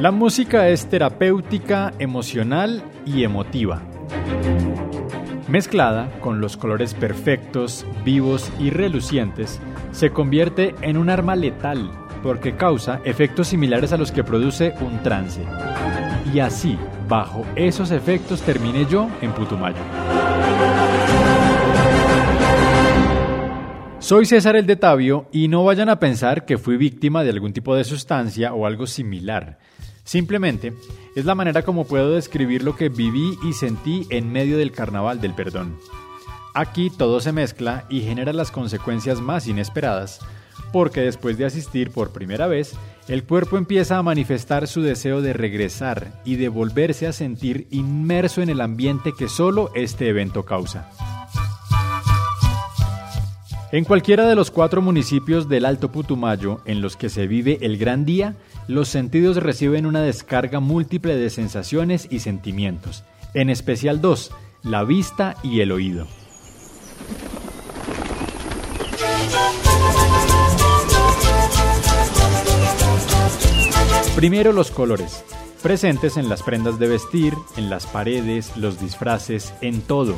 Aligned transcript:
La 0.00 0.12
música 0.12 0.68
es 0.68 0.88
terapéutica, 0.88 1.92
emocional 1.98 2.84
y 3.04 3.24
emotiva. 3.24 3.82
Mezclada 5.48 6.08
con 6.20 6.40
los 6.40 6.56
colores 6.56 6.94
perfectos, 6.94 7.84
vivos 8.04 8.52
y 8.60 8.70
relucientes, 8.70 9.58
se 9.90 10.10
convierte 10.10 10.76
en 10.82 10.96
un 10.96 11.10
arma 11.10 11.34
letal 11.34 11.90
porque 12.22 12.54
causa 12.54 13.00
efectos 13.04 13.48
similares 13.48 13.92
a 13.92 13.96
los 13.96 14.12
que 14.12 14.22
produce 14.22 14.74
un 14.80 15.02
trance. 15.02 15.44
Y 16.32 16.38
así, 16.38 16.78
bajo 17.08 17.44
esos 17.56 17.90
efectos, 17.90 18.42
terminé 18.42 18.86
yo 18.86 19.08
en 19.20 19.32
Putumayo. 19.32 19.78
Soy 24.08 24.24
César 24.24 24.56
el 24.56 24.64
de 24.64 24.76
Tabio 24.76 25.26
y 25.32 25.48
no 25.48 25.64
vayan 25.64 25.90
a 25.90 26.00
pensar 26.00 26.46
que 26.46 26.56
fui 26.56 26.78
víctima 26.78 27.24
de 27.24 27.28
algún 27.28 27.52
tipo 27.52 27.76
de 27.76 27.84
sustancia 27.84 28.54
o 28.54 28.64
algo 28.64 28.86
similar. 28.86 29.58
Simplemente 30.02 30.72
es 31.14 31.26
la 31.26 31.34
manera 31.34 31.60
como 31.60 31.86
puedo 31.86 32.12
describir 32.12 32.62
lo 32.62 32.74
que 32.74 32.88
viví 32.88 33.38
y 33.44 33.52
sentí 33.52 34.06
en 34.08 34.32
medio 34.32 34.56
del 34.56 34.72
carnaval 34.72 35.20
del 35.20 35.34
perdón. 35.34 35.76
Aquí 36.54 36.88
todo 36.88 37.20
se 37.20 37.32
mezcla 37.32 37.84
y 37.90 38.00
genera 38.00 38.32
las 38.32 38.50
consecuencias 38.50 39.20
más 39.20 39.46
inesperadas, 39.46 40.20
porque 40.72 41.02
después 41.02 41.36
de 41.36 41.44
asistir 41.44 41.90
por 41.90 42.10
primera 42.10 42.46
vez, 42.46 42.72
el 43.08 43.24
cuerpo 43.24 43.58
empieza 43.58 43.98
a 43.98 44.02
manifestar 44.02 44.68
su 44.68 44.80
deseo 44.80 45.20
de 45.20 45.34
regresar 45.34 46.22
y 46.24 46.36
de 46.36 46.48
volverse 46.48 47.06
a 47.06 47.12
sentir 47.12 47.66
inmerso 47.72 48.40
en 48.40 48.48
el 48.48 48.62
ambiente 48.62 49.12
que 49.12 49.28
solo 49.28 49.70
este 49.74 50.08
evento 50.08 50.46
causa. 50.46 50.90
En 53.70 53.84
cualquiera 53.84 54.26
de 54.26 54.34
los 54.34 54.50
cuatro 54.50 54.80
municipios 54.80 55.46
del 55.46 55.66
Alto 55.66 55.92
Putumayo 55.92 56.62
en 56.64 56.80
los 56.80 56.96
que 56.96 57.10
se 57.10 57.26
vive 57.26 57.58
el 57.60 57.76
gran 57.76 58.06
día, 58.06 58.34
los 58.66 58.88
sentidos 58.88 59.36
reciben 59.36 59.84
una 59.84 60.00
descarga 60.00 60.58
múltiple 60.58 61.16
de 61.16 61.28
sensaciones 61.28 62.08
y 62.10 62.20
sentimientos, 62.20 63.04
en 63.34 63.50
especial 63.50 64.00
dos, 64.00 64.30
la 64.62 64.84
vista 64.84 65.36
y 65.42 65.60
el 65.60 65.72
oído. 65.72 66.06
Primero 74.16 74.52
los 74.54 74.70
colores, 74.70 75.22
presentes 75.62 76.16
en 76.16 76.30
las 76.30 76.42
prendas 76.42 76.78
de 76.78 76.88
vestir, 76.88 77.34
en 77.58 77.68
las 77.68 77.86
paredes, 77.86 78.56
los 78.56 78.80
disfraces, 78.80 79.52
en 79.60 79.82
todo, 79.82 80.16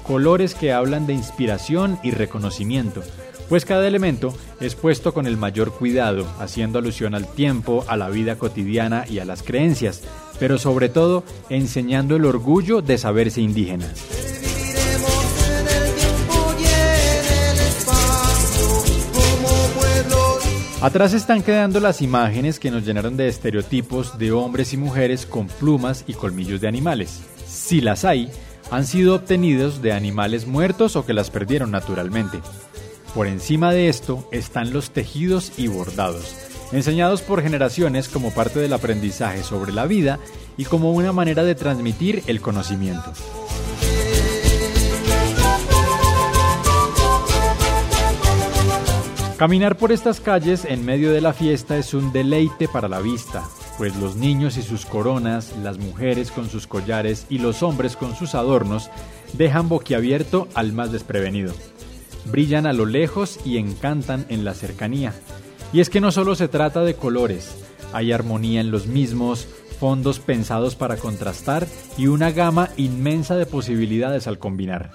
colores 0.00 0.54
que 0.54 0.72
hablan 0.72 1.06
de 1.06 1.14
inspiración 1.14 1.98
y 2.02 2.10
reconocimiento, 2.10 3.02
pues 3.48 3.64
cada 3.64 3.86
elemento 3.88 4.32
es 4.60 4.76
puesto 4.76 5.12
con 5.12 5.26
el 5.26 5.36
mayor 5.36 5.72
cuidado, 5.72 6.26
haciendo 6.38 6.78
alusión 6.78 7.14
al 7.14 7.26
tiempo, 7.26 7.84
a 7.88 7.96
la 7.96 8.08
vida 8.08 8.36
cotidiana 8.36 9.04
y 9.08 9.18
a 9.18 9.24
las 9.24 9.42
creencias, 9.42 10.02
pero 10.38 10.56
sobre 10.56 10.88
todo 10.88 11.24
enseñando 11.48 12.16
el 12.16 12.26
orgullo 12.26 12.80
de 12.80 12.96
saberse 12.96 13.40
indígenas. 13.40 14.06
Atrás 20.80 21.12
están 21.12 21.42
quedando 21.42 21.78
las 21.78 22.00
imágenes 22.00 22.58
que 22.58 22.70
nos 22.70 22.86
llenaron 22.86 23.16
de 23.18 23.28
estereotipos 23.28 24.16
de 24.16 24.32
hombres 24.32 24.72
y 24.72 24.78
mujeres 24.78 25.26
con 25.26 25.46
plumas 25.46 26.04
y 26.06 26.14
colmillos 26.14 26.62
de 26.62 26.68
animales. 26.68 27.20
Si 27.46 27.82
las 27.82 28.06
hay, 28.06 28.30
han 28.70 28.86
sido 28.86 29.14
obtenidos 29.14 29.82
de 29.82 29.92
animales 29.92 30.46
muertos 30.46 30.96
o 30.96 31.04
que 31.04 31.12
las 31.12 31.30
perdieron 31.30 31.70
naturalmente. 31.70 32.40
Por 33.14 33.26
encima 33.26 33.72
de 33.72 33.88
esto 33.88 34.28
están 34.30 34.72
los 34.72 34.90
tejidos 34.90 35.52
y 35.56 35.66
bordados, 35.66 36.36
enseñados 36.72 37.22
por 37.22 37.42
generaciones 37.42 38.08
como 38.08 38.32
parte 38.32 38.60
del 38.60 38.72
aprendizaje 38.72 39.42
sobre 39.42 39.72
la 39.72 39.86
vida 39.86 40.20
y 40.56 40.64
como 40.64 40.92
una 40.92 41.12
manera 41.12 41.42
de 41.42 41.54
transmitir 41.54 42.22
el 42.26 42.40
conocimiento. 42.40 43.12
Caminar 49.36 49.78
por 49.78 49.90
estas 49.90 50.20
calles 50.20 50.66
en 50.66 50.84
medio 50.84 51.12
de 51.12 51.22
la 51.22 51.32
fiesta 51.32 51.78
es 51.78 51.94
un 51.94 52.12
deleite 52.12 52.68
para 52.68 52.88
la 52.88 53.00
vista, 53.00 53.48
pues 53.80 53.96
los 53.96 54.14
niños 54.14 54.58
y 54.58 54.62
sus 54.62 54.84
coronas, 54.84 55.54
las 55.62 55.78
mujeres 55.78 56.30
con 56.30 56.50
sus 56.50 56.66
collares 56.66 57.24
y 57.30 57.38
los 57.38 57.62
hombres 57.62 57.96
con 57.96 58.14
sus 58.14 58.34
adornos 58.34 58.90
dejan 59.32 59.70
boquiabierto 59.70 60.48
al 60.52 60.74
más 60.74 60.92
desprevenido. 60.92 61.54
Brillan 62.26 62.66
a 62.66 62.74
lo 62.74 62.84
lejos 62.84 63.40
y 63.42 63.56
encantan 63.56 64.26
en 64.28 64.44
la 64.44 64.52
cercanía. 64.52 65.14
Y 65.72 65.80
es 65.80 65.88
que 65.88 66.02
no 66.02 66.12
solo 66.12 66.34
se 66.34 66.46
trata 66.46 66.82
de 66.82 66.92
colores, 66.92 67.56
hay 67.94 68.12
armonía 68.12 68.60
en 68.60 68.70
los 68.70 68.86
mismos, 68.86 69.48
fondos 69.78 70.20
pensados 70.20 70.76
para 70.76 70.98
contrastar 70.98 71.66
y 71.96 72.08
una 72.08 72.32
gama 72.32 72.68
inmensa 72.76 73.34
de 73.36 73.46
posibilidades 73.46 74.26
al 74.26 74.38
combinar. 74.38 74.90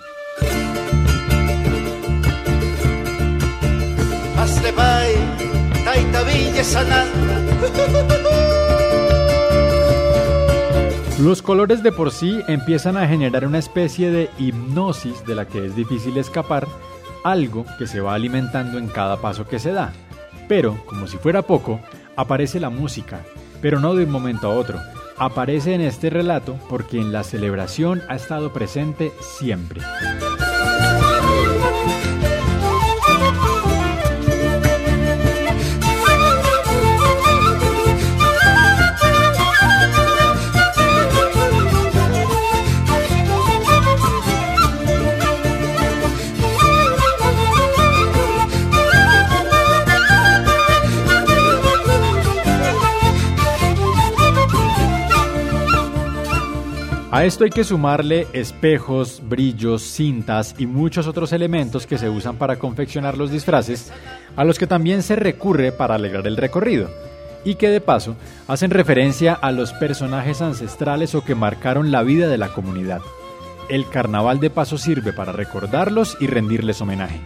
Los 11.25 11.41
colores 11.41 11.81
de 11.81 11.91
por 11.91 12.11
sí 12.11 12.43
empiezan 12.47 12.97
a 12.97 13.07
generar 13.07 13.47
una 13.47 13.57
especie 13.57 14.11
de 14.11 14.29
hipnosis 14.37 15.25
de 15.25 15.33
la 15.33 15.47
que 15.47 15.65
es 15.65 15.75
difícil 15.75 16.15
escapar, 16.17 16.67
algo 17.23 17.65
que 17.79 17.87
se 17.87 17.99
va 17.99 18.13
alimentando 18.13 18.77
en 18.77 18.85
cada 18.85 19.17
paso 19.17 19.47
que 19.47 19.57
se 19.57 19.71
da. 19.71 19.91
Pero, 20.47 20.77
como 20.85 21.07
si 21.07 21.17
fuera 21.17 21.41
poco, 21.41 21.79
aparece 22.15 22.59
la 22.59 22.69
música, 22.69 23.21
pero 23.59 23.79
no 23.79 23.95
de 23.95 24.03
un 24.03 24.11
momento 24.11 24.51
a 24.51 24.55
otro. 24.55 24.79
Aparece 25.17 25.73
en 25.73 25.81
este 25.81 26.11
relato 26.11 26.59
porque 26.69 26.99
en 26.99 27.11
la 27.11 27.23
celebración 27.23 28.03
ha 28.07 28.13
estado 28.13 28.53
presente 28.53 29.11
siempre. 29.19 29.81
A 57.15 57.23
esto 57.23 57.45
hay 57.45 57.49
que 57.49 57.63
sumarle 57.63 58.27
espejos, 58.33 59.21
brillos, 59.23 59.83
cintas 59.83 60.53
y 60.57 60.65
muchos 60.65 61.07
otros 61.07 61.31
elementos 61.31 61.87
que 61.87 61.97
se 61.97 62.09
usan 62.09 62.35
para 62.35 62.59
confeccionar 62.59 63.17
los 63.17 63.31
disfraces, 63.31 63.89
a 64.35 64.43
los 64.43 64.59
que 64.59 64.67
también 64.67 65.01
se 65.01 65.15
recurre 65.15 65.71
para 65.71 65.95
alegrar 65.95 66.27
el 66.27 66.35
recorrido, 66.35 66.89
y 67.45 67.55
que 67.55 67.69
de 67.69 67.79
paso 67.79 68.17
hacen 68.49 68.69
referencia 68.69 69.33
a 69.33 69.53
los 69.53 69.71
personajes 69.71 70.41
ancestrales 70.41 71.15
o 71.15 71.23
que 71.23 71.35
marcaron 71.35 71.89
la 71.89 72.03
vida 72.03 72.27
de 72.27 72.37
la 72.37 72.49
comunidad. 72.49 72.99
El 73.69 73.87
carnaval 73.87 74.41
de 74.41 74.49
paso 74.49 74.77
sirve 74.77 75.13
para 75.13 75.31
recordarlos 75.31 76.17
y 76.19 76.27
rendirles 76.27 76.81
homenaje. 76.81 77.21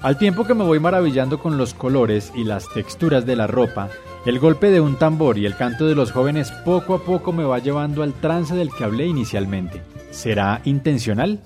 Al 0.00 0.16
tiempo 0.16 0.46
que 0.46 0.54
me 0.54 0.64
voy 0.64 0.80
maravillando 0.80 1.38
con 1.38 1.58
los 1.58 1.74
colores 1.74 2.32
y 2.34 2.44
las 2.44 2.72
texturas 2.72 3.26
de 3.26 3.36
la 3.36 3.46
ropa, 3.46 3.90
el 4.26 4.38
golpe 4.38 4.70
de 4.70 4.80
un 4.80 4.96
tambor 4.96 5.38
y 5.38 5.46
el 5.46 5.56
canto 5.56 5.86
de 5.86 5.94
los 5.94 6.12
jóvenes 6.12 6.50
poco 6.64 6.94
a 6.94 7.04
poco 7.04 7.32
me 7.32 7.44
va 7.44 7.58
llevando 7.58 8.02
al 8.02 8.14
trance 8.14 8.54
del 8.54 8.70
que 8.70 8.84
hablé 8.84 9.06
inicialmente. 9.06 9.82
¿Será 10.10 10.60
intencional? 10.64 11.40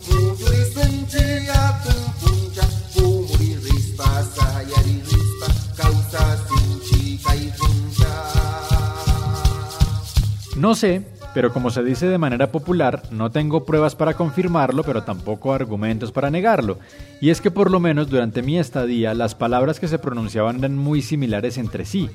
No 10.57 10.77
sé, 10.77 11.03
pero 11.35 11.53
como 11.53 11.71
se 11.71 11.83
dice 11.83 12.07
de 12.07 12.19
manera 12.19 12.53
popular, 12.53 13.03
no 13.11 13.31
tengo 13.31 13.65
pruebas 13.65 13.97
para 13.97 14.15
confirmarlo, 14.15 14.85
pero 14.85 15.03
tampoco 15.03 15.53
argumentos 15.53 16.13
para 16.13 16.31
negarlo. 16.31 16.79
Y 17.21 17.31
es 17.31 17.41
que 17.41 17.51
por 17.51 17.71
lo 17.71 17.81
menos 17.81 18.09
durante 18.09 18.43
mi 18.43 18.59
estadía 18.59 19.13
las 19.13 19.35
palabras 19.35 19.81
que 19.81 19.89
se 19.89 19.99
pronunciaban 19.99 20.59
eran 20.59 20.77
muy 20.77 21.03
similares 21.03 21.59
entre 21.59 21.85
sí 21.85 22.09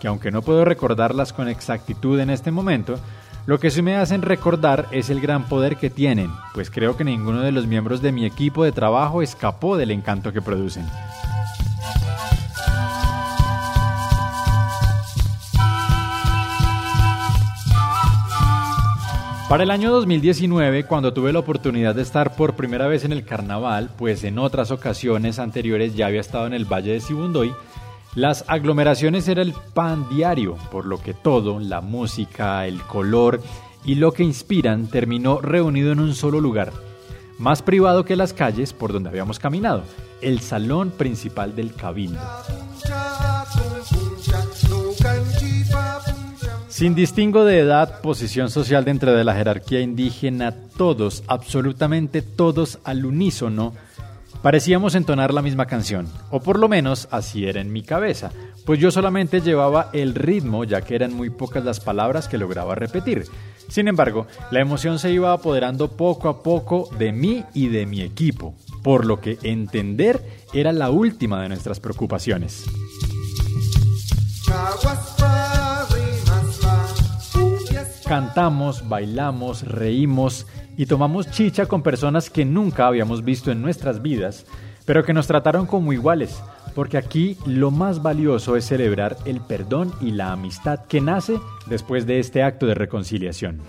que 0.00 0.08
aunque 0.08 0.30
no 0.30 0.42
puedo 0.42 0.64
recordarlas 0.64 1.32
con 1.32 1.48
exactitud 1.48 2.18
en 2.20 2.30
este 2.30 2.50
momento, 2.50 2.98
lo 3.46 3.58
que 3.58 3.70
sí 3.70 3.80
me 3.80 3.96
hacen 3.96 4.22
recordar 4.22 4.86
es 4.90 5.08
el 5.10 5.20
gran 5.20 5.48
poder 5.48 5.76
que 5.76 5.90
tienen, 5.90 6.30
pues 6.52 6.70
creo 6.70 6.96
que 6.96 7.04
ninguno 7.04 7.40
de 7.40 7.52
los 7.52 7.66
miembros 7.66 8.02
de 8.02 8.12
mi 8.12 8.26
equipo 8.26 8.62
de 8.62 8.72
trabajo 8.72 9.22
escapó 9.22 9.76
del 9.76 9.90
encanto 9.90 10.32
que 10.32 10.42
producen. 10.42 10.86
Para 19.48 19.62
el 19.62 19.70
año 19.70 19.90
2019, 19.92 20.84
cuando 20.84 21.14
tuve 21.14 21.32
la 21.32 21.38
oportunidad 21.38 21.94
de 21.94 22.02
estar 22.02 22.36
por 22.36 22.54
primera 22.54 22.86
vez 22.86 23.06
en 23.06 23.12
el 23.12 23.24
carnaval, 23.24 23.88
pues 23.96 24.22
en 24.24 24.38
otras 24.38 24.70
ocasiones 24.70 25.38
anteriores 25.38 25.96
ya 25.96 26.06
había 26.06 26.20
estado 26.20 26.46
en 26.46 26.52
el 26.52 26.66
Valle 26.66 26.92
de 26.92 27.00
Sibundoy, 27.00 27.54
las 28.14 28.44
aglomeraciones 28.48 29.28
era 29.28 29.42
el 29.42 29.52
pan 29.74 30.08
diario, 30.08 30.56
por 30.70 30.86
lo 30.86 31.00
que 31.00 31.14
todo, 31.14 31.60
la 31.60 31.80
música, 31.80 32.66
el 32.66 32.80
color 32.82 33.40
y 33.84 33.94
lo 33.94 34.12
que 34.12 34.24
inspiran 34.24 34.88
terminó 34.88 35.40
reunido 35.40 35.92
en 35.92 36.00
un 36.00 36.14
solo 36.14 36.40
lugar, 36.40 36.72
más 37.38 37.62
privado 37.62 38.04
que 38.04 38.16
las 38.16 38.32
calles 38.32 38.72
por 38.72 38.92
donde 38.92 39.08
habíamos 39.08 39.38
caminado, 39.38 39.82
el 40.20 40.40
salón 40.40 40.90
principal 40.90 41.54
del 41.54 41.74
cabildo. 41.74 42.20
Sin 46.68 46.94
distingo 46.94 47.44
de 47.44 47.58
edad, 47.58 48.00
posición 48.02 48.50
social 48.50 48.84
dentro 48.84 49.12
de 49.12 49.24
la 49.24 49.34
jerarquía 49.34 49.80
indígena, 49.80 50.54
todos, 50.76 51.24
absolutamente 51.26 52.22
todos 52.22 52.78
al 52.84 53.04
unísono, 53.04 53.74
parecíamos 54.42 54.94
entonar 54.94 55.32
la 55.32 55.42
misma 55.42 55.66
canción, 55.66 56.06
o 56.30 56.40
por 56.40 56.58
lo 56.58 56.68
menos 56.68 57.08
así 57.10 57.46
era 57.46 57.60
en 57.60 57.72
mi 57.72 57.82
cabeza, 57.82 58.30
pues 58.64 58.78
yo 58.80 58.90
solamente 58.90 59.40
llevaba 59.40 59.90
el 59.92 60.14
ritmo 60.14 60.64
ya 60.64 60.82
que 60.82 60.94
eran 60.94 61.14
muy 61.14 61.30
pocas 61.30 61.64
las 61.64 61.80
palabras 61.80 62.28
que 62.28 62.38
lograba 62.38 62.74
repetir. 62.74 63.24
Sin 63.68 63.88
embargo, 63.88 64.26
la 64.50 64.60
emoción 64.60 64.98
se 64.98 65.10
iba 65.10 65.32
apoderando 65.32 65.88
poco 65.88 66.28
a 66.28 66.42
poco 66.42 66.88
de 66.98 67.12
mí 67.12 67.44
y 67.54 67.68
de 67.68 67.86
mi 67.86 68.00
equipo, 68.00 68.54
por 68.82 69.04
lo 69.04 69.20
que 69.20 69.38
entender 69.42 70.22
era 70.54 70.72
la 70.72 70.90
última 70.90 71.42
de 71.42 71.48
nuestras 71.48 71.80
preocupaciones. 71.80 72.64
Cantamos, 78.06 78.88
bailamos, 78.88 79.62
reímos 79.62 80.46
y 80.78 80.86
tomamos 80.86 81.28
chicha 81.30 81.66
con 81.66 81.82
personas 81.82 82.30
que 82.30 82.44
nunca 82.44 82.86
habíamos 82.86 83.24
visto 83.24 83.50
en 83.50 83.60
nuestras 83.60 84.00
vidas, 84.00 84.46
pero 84.86 85.04
que 85.04 85.12
nos 85.12 85.26
trataron 85.26 85.66
como 85.66 85.92
iguales, 85.92 86.40
porque 86.76 86.96
aquí 86.96 87.36
lo 87.44 87.72
más 87.72 88.00
valioso 88.00 88.54
es 88.54 88.64
celebrar 88.64 89.16
el 89.24 89.40
perdón 89.40 89.92
y 90.00 90.12
la 90.12 90.30
amistad 90.30 90.86
que 90.86 91.00
nace 91.00 91.40
después 91.66 92.06
de 92.06 92.20
este 92.20 92.44
acto 92.44 92.66
de 92.66 92.74
reconciliación. 92.74 93.60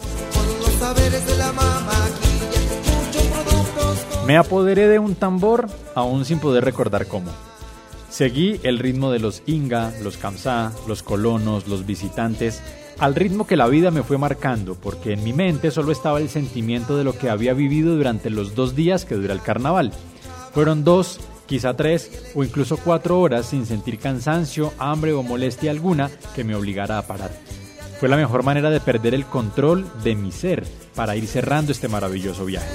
Me 4.28 4.38
apoderé 4.38 4.88
de 4.88 5.00
un 5.00 5.16
tambor 5.16 5.68
aún 5.96 6.26
sin 6.26 6.40
poder 6.40 6.64
recordar 6.64 7.08
cómo. 7.08 7.32
Seguí 8.12 8.60
el 8.62 8.78
ritmo 8.78 9.12
de 9.12 9.18
los 9.18 9.42
Inga, 9.48 9.92
los 10.04 10.18
Kamsá, 10.18 10.74
los 10.88 11.02
colonos, 11.02 11.68
los 11.68 11.88
visitantes 11.88 12.62
al 13.00 13.16
ritmo 13.16 13.48
que 13.48 13.56
la 13.56 13.68
vida 13.68 13.92
me 13.92 14.04
fue 14.04 14.18
marcando, 14.18 14.76
porque 14.76 15.14
en 15.14 15.24
mi 15.24 15.32
mente 15.32 15.72
solo 15.72 15.92
estaba 15.92 16.20
el 16.20 16.30
sentimiento 16.30 16.98
de 16.98 17.06
lo 17.06 17.18
que 17.18 17.30
había 17.30 17.54
vivido 17.54 17.96
durante 17.96 18.30
los 18.30 18.56
dos 18.56 18.76
días 18.76 19.06
que 19.06 19.16
dura 19.16 19.34
el 19.34 19.42
carnaval. 19.42 19.92
Fueron 20.54 20.84
dos, 20.84 21.20
quizá 21.46 21.76
tres 21.76 22.32
o 22.36 22.44
incluso 22.44 22.78
cuatro 22.78 23.20
horas 23.20 23.46
sin 23.46 23.66
sentir 23.66 24.00
cansancio, 24.00 24.74
hambre 24.78 25.14
o 25.14 25.24
molestia 25.24 25.72
alguna 25.72 26.10
que 26.36 26.44
me 26.44 26.56
obligara 26.56 26.98
a 26.98 27.08
parar. 27.08 27.32
Fue 28.00 28.10
la 28.10 28.18
mejor 28.18 28.44
manera 28.44 28.70
de 28.70 28.80
perder 28.80 29.14
el 29.14 29.26
control 29.26 29.86
de 30.04 30.16
mi 30.16 30.32
ser 30.32 30.66
para 30.96 31.16
ir 31.16 31.28
cerrando 31.28 31.72
este 31.72 31.88
maravilloso 31.88 32.46
viaje. 32.46 32.70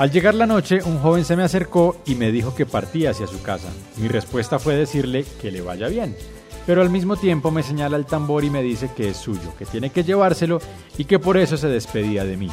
Al 0.00 0.10
llegar 0.10 0.34
la 0.34 0.46
noche, 0.46 0.80
un 0.84 0.98
joven 0.98 1.24
se 1.24 1.36
me 1.36 1.44
acercó 1.44 1.96
y 2.04 2.16
me 2.16 2.32
dijo 2.32 2.56
que 2.56 2.66
partía 2.66 3.10
hacia 3.10 3.28
su 3.28 3.40
casa. 3.42 3.68
Mi 3.98 4.08
respuesta 4.08 4.58
fue 4.58 4.74
decirle 4.74 5.24
que 5.40 5.52
le 5.52 5.60
vaya 5.60 5.86
bien 5.86 6.16
pero 6.66 6.82
al 6.82 6.90
mismo 6.90 7.16
tiempo 7.16 7.50
me 7.50 7.62
señala 7.62 7.96
el 7.96 8.06
tambor 8.06 8.44
y 8.44 8.50
me 8.50 8.62
dice 8.62 8.90
que 8.96 9.10
es 9.10 9.16
suyo, 9.16 9.54
que 9.58 9.66
tiene 9.66 9.90
que 9.90 10.04
llevárselo 10.04 10.60
y 10.96 11.04
que 11.04 11.18
por 11.18 11.36
eso 11.36 11.56
se 11.56 11.68
despedía 11.68 12.24
de 12.24 12.36
mí. 12.36 12.50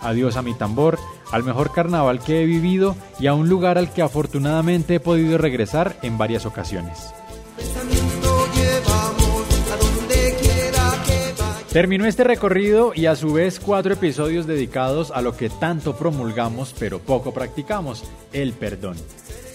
Adiós 0.00 0.36
a 0.36 0.42
mi 0.42 0.54
tambor, 0.54 0.98
al 1.30 1.44
mejor 1.44 1.72
carnaval 1.72 2.20
que 2.20 2.42
he 2.42 2.46
vivido 2.46 2.96
y 3.20 3.28
a 3.28 3.34
un 3.34 3.48
lugar 3.48 3.78
al 3.78 3.92
que 3.92 4.02
afortunadamente 4.02 4.96
he 4.96 5.00
podido 5.00 5.38
regresar 5.38 5.96
en 6.02 6.18
varias 6.18 6.44
ocasiones. 6.44 7.12
Terminó 11.72 12.04
este 12.04 12.24
recorrido 12.24 12.92
y 12.94 13.06
a 13.06 13.16
su 13.16 13.32
vez 13.32 13.58
cuatro 13.58 13.94
episodios 13.94 14.46
dedicados 14.46 15.10
a 15.10 15.22
lo 15.22 15.36
que 15.36 15.48
tanto 15.48 15.96
promulgamos 15.96 16.74
pero 16.78 16.98
poco 16.98 17.32
practicamos, 17.32 18.04
el 18.34 18.52
perdón. 18.52 18.96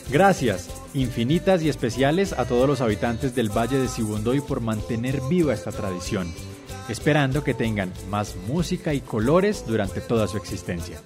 Gracias 0.10 0.68
infinitas 0.94 1.62
y 1.62 1.70
especiales 1.70 2.34
a 2.34 2.46
todos 2.46 2.68
los 2.68 2.82
habitantes 2.82 3.36
del 3.36 3.50
Valle 3.50 3.78
de 3.78 3.88
Sibundoy 3.88 4.42
por 4.42 4.62
mantener 4.62 5.22
viva 5.30 5.54
esta 5.54 5.72
tradición, 5.72 6.34
esperando 6.90 7.44
que 7.44 7.54
tengan 7.54 7.92
más 8.10 8.36
música 8.48 8.94
y 8.94 9.02
colores 9.02 9.66
durante 9.68 10.02
toda 10.02 10.28
su 10.28 10.38
existencia. 10.38 11.02